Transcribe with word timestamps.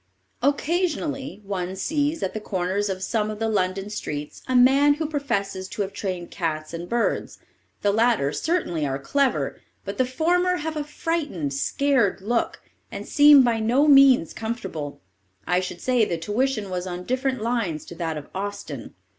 Occasionally 0.41 1.41
one 1.45 1.75
sees, 1.75 2.23
at 2.23 2.33
the 2.33 2.39
corners 2.39 2.89
of 2.89 3.03
some 3.03 3.29
of 3.29 3.37
the 3.37 3.47
London 3.47 3.91
streets, 3.91 4.41
a 4.47 4.55
man 4.55 4.95
who 4.95 5.05
professes 5.05 5.67
to 5.67 5.83
have 5.83 5.93
trained 5.93 6.31
cats 6.31 6.73
and 6.73 6.89
birds; 6.89 7.37
the 7.83 7.91
latter, 7.91 8.33
certainly, 8.33 8.83
are 8.83 8.97
clever, 8.97 9.61
but 9.85 9.99
the 9.99 10.05
former 10.05 10.55
have 10.55 10.75
a 10.75 10.83
frightened, 10.83 11.53
scared 11.53 12.19
look, 12.19 12.63
and 12.91 13.07
seem 13.07 13.43
by 13.43 13.59
no 13.59 13.87
means 13.87 14.33
comfortable. 14.33 14.99
I 15.45 15.59
should 15.59 15.81
say 15.81 16.03
the 16.03 16.17
tuition 16.17 16.71
was 16.71 16.87
on 16.87 17.03
different 17.03 17.39
lines 17.43 17.85
to 17.85 17.93
that 17.97 18.17
of 18.17 18.27
Austin. 18.33 18.95